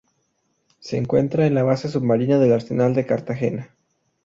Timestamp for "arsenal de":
2.53-3.05